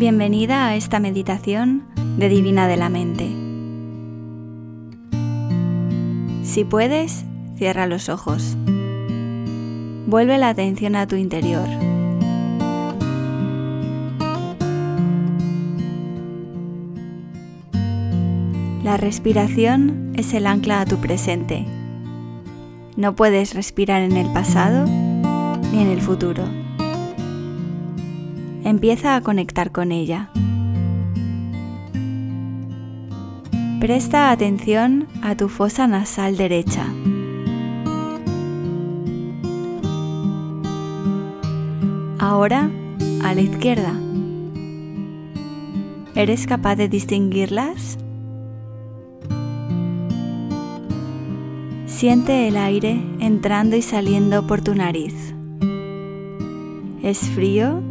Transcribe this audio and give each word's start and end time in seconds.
Bienvenida 0.00 0.66
a 0.66 0.76
esta 0.76 0.98
meditación 0.98 1.84
de 2.16 2.30
Divina 2.30 2.66
de 2.66 2.78
la 2.78 2.88
Mente. 2.88 3.28
Si 6.42 6.64
puedes, 6.64 7.26
cierra 7.58 7.86
los 7.86 8.08
ojos. 8.08 8.56
Vuelve 10.06 10.38
la 10.38 10.48
atención 10.48 10.96
a 10.96 11.06
tu 11.06 11.16
interior. 11.16 11.68
La 18.82 18.96
respiración 18.96 20.14
es 20.16 20.32
el 20.32 20.46
ancla 20.46 20.80
a 20.80 20.86
tu 20.86 20.96
presente. 20.96 21.66
No 22.96 23.14
puedes 23.14 23.52
respirar 23.52 24.00
en 24.00 24.16
el 24.16 24.32
pasado 24.32 24.86
ni 24.86 25.82
en 25.82 25.88
el 25.88 26.00
futuro. 26.00 26.59
Empieza 28.64 29.16
a 29.16 29.20
conectar 29.22 29.72
con 29.72 29.92
ella. 29.92 30.30
Presta 33.80 34.30
atención 34.30 35.08
a 35.22 35.34
tu 35.36 35.48
fosa 35.48 35.86
nasal 35.86 36.36
derecha. 36.36 36.84
Ahora 42.18 42.70
a 43.24 43.34
la 43.34 43.40
izquierda. 43.40 43.94
¿Eres 46.14 46.46
capaz 46.46 46.76
de 46.76 46.88
distinguirlas? 46.88 47.96
Siente 51.86 52.48
el 52.48 52.56
aire 52.56 53.02
entrando 53.20 53.76
y 53.76 53.82
saliendo 53.82 54.46
por 54.46 54.60
tu 54.60 54.74
nariz. 54.74 55.34
¿Es 57.02 57.20
frío? 57.20 57.82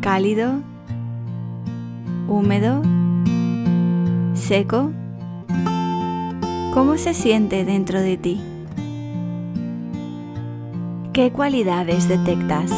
¿Cálido? 0.00 0.62
¿Húmedo? 2.26 2.82
¿Seco? 4.32 4.92
¿Cómo 6.72 6.96
se 6.96 7.12
siente 7.12 7.66
dentro 7.66 8.00
de 8.00 8.16
ti? 8.16 8.40
¿Qué 11.12 11.30
cualidades 11.30 12.08
detectas? 12.08 12.70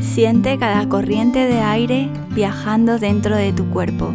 Siente 0.00 0.58
cada 0.58 0.88
corriente 0.88 1.46
de 1.46 1.60
aire 1.60 2.10
viajando 2.30 2.98
dentro 2.98 3.36
de 3.36 3.52
tu 3.52 3.70
cuerpo. 3.70 4.12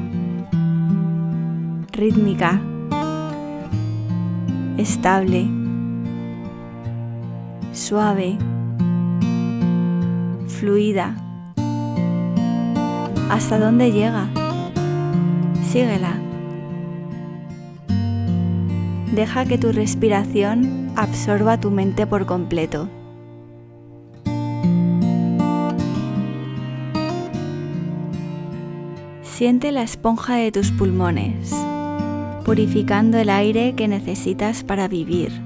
Rítmica. 1.94 2.60
Estable. 4.78 5.65
Suave. 7.76 8.38
Fluida. 10.48 11.14
¿Hasta 13.30 13.60
dónde 13.60 13.92
llega? 13.92 14.30
Síguela. 15.68 16.18
Deja 19.14 19.44
que 19.44 19.58
tu 19.58 19.74
respiración 19.74 20.90
absorba 20.96 21.60
tu 21.60 21.70
mente 21.70 22.08
por 22.08 22.26
completo. 22.26 22.88
Siente 29.22 29.74
la 29.74 29.82
esponja 29.82 30.36
de 30.36 30.54
tus 30.54 30.72
pulmones, 30.72 31.54
purificando 32.46 33.18
el 33.18 33.30
aire 33.30 33.74
que 33.76 33.90
necesitas 33.90 34.64
para 34.64 34.88
vivir, 34.88 35.44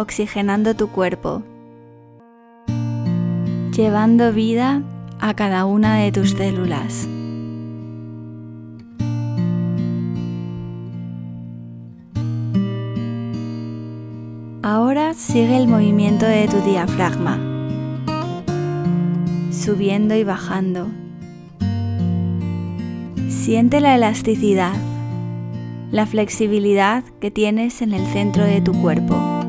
oxigenando 0.00 0.74
tu 0.74 0.88
cuerpo, 0.88 1.42
llevando 3.76 4.32
vida 4.32 4.82
a 5.20 5.34
cada 5.34 5.66
una 5.66 5.98
de 5.98 6.10
tus 6.10 6.30
células. 6.30 7.06
Ahora 14.62 15.14
sigue 15.14 15.56
el 15.56 15.68
movimiento 15.68 16.26
de 16.26 16.48
tu 16.48 16.60
diafragma, 16.62 17.38
subiendo 19.50 20.14
y 20.14 20.24
bajando 20.24 20.88
Siente 23.28 23.80
la 23.80 23.96
elasticidad, 23.96 24.74
la 25.90 26.06
flexibilidad 26.06 27.02
que 27.20 27.30
tienes 27.30 27.82
en 27.82 27.92
el 27.94 28.06
centro 28.06 28.44
de 28.44 28.60
tu 28.60 28.72
cuerpo. 28.80 29.39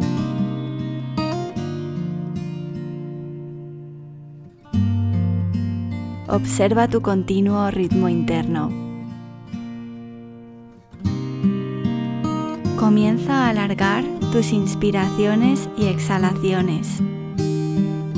Observa 6.32 6.88
tu 6.88 7.02
continuo 7.02 7.70
ritmo 7.72 8.08
interno. 8.08 8.72
Comienza 12.80 13.34
a 13.34 13.50
alargar 13.50 14.06
tus 14.32 14.54
inspiraciones 14.54 15.68
y 15.76 15.88
exhalaciones, 15.88 17.02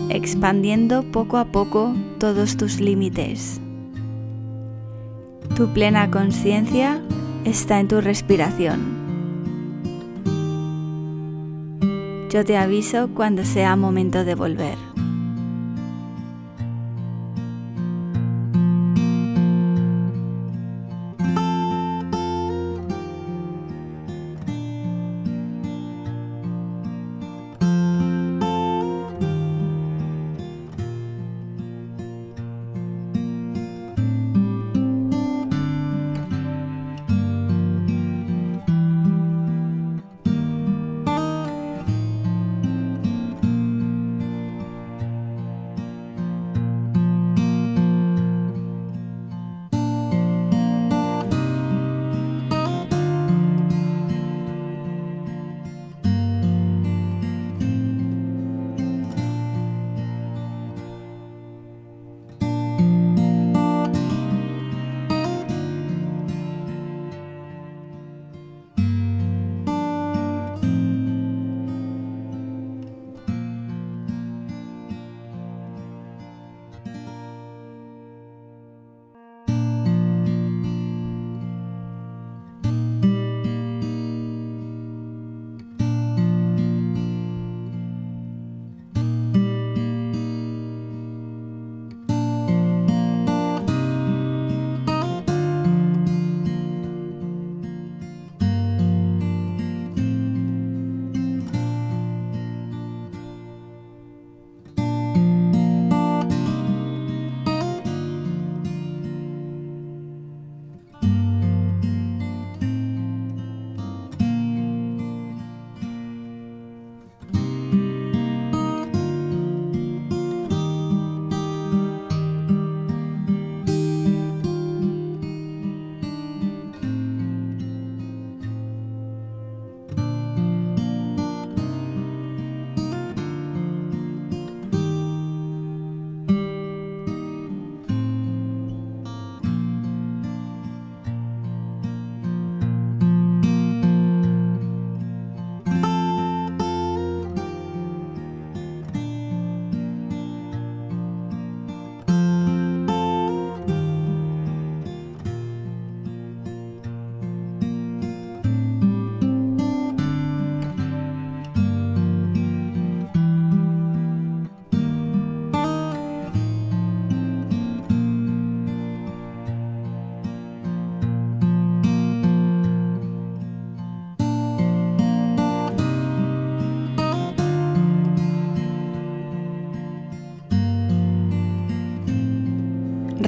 expandiendo 0.09 1.01
poco 1.11 1.37
a 1.37 1.45
poco 1.45 1.95
todos 2.19 2.55
tus 2.55 2.79
límites. 2.79 3.59
Tu 5.55 5.73
plena 5.73 6.11
conciencia 6.11 7.01
está 7.45 7.79
en 7.79 7.87
tu 7.87 7.99
respiración. 7.99 8.79
Yo 12.29 12.45
te 12.45 12.57
aviso 12.57 13.09
cuando 13.15 13.43
sea 13.43 13.75
momento 13.75 14.23
de 14.23 14.35
volver. 14.35 14.82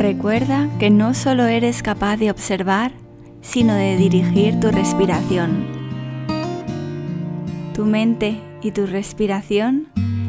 Recuerda 0.06 0.69
que 0.78 0.92
no 0.92 1.16
solo 1.16 1.48
eres 1.48 1.81
capaz 1.81 2.18
de 2.18 2.30
observar, 2.30 2.92
sino 3.42 3.74
de 3.74 3.98
dirigir 3.98 4.60
tu 4.60 4.69
respiración. 4.69 5.66
Tu 7.74 7.86
mente 7.86 8.40
y 8.62 8.69
tu 8.69 8.86
respiración 8.86 9.88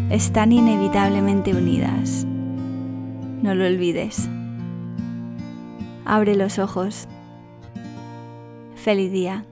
están 0.08 0.52
inevitablemente 0.52 1.55
unidas. 1.55 2.25
No 3.43 3.55
lo 3.55 3.67
olvides. 3.67 4.31
Abre 6.06 6.37
los 6.37 6.58
ojos. 6.58 7.06
Feliz 8.76 9.12
día. 9.12 9.44